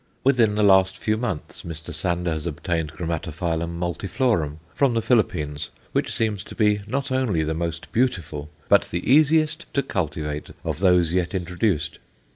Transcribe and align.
Within 0.23 0.55
the 0.55 0.63
last 0.63 0.97
few 0.97 1.15
months 1.15 1.61
Mr. 1.61 1.93
Sander 1.93 2.31
has 2.31 2.47
obtained 2.47 2.93
G. 2.97 3.03
multiflorum 3.03 4.57
from 4.73 4.95
the 4.95 5.01
Philippines, 5.03 5.69
which 5.91 6.11
seems 6.11 6.43
to 6.45 6.55
be 6.55 6.81
not 6.87 7.11
only 7.11 7.43
the 7.43 7.53
most 7.53 7.91
beautiful, 7.91 8.49
but 8.67 8.85
the 8.85 9.07
easiest 9.13 9.71
to 9.75 9.83
cultivate 9.83 10.49
of 10.63 10.79
those 10.79 11.13
yet 11.13 11.35
introduced. 11.35 11.99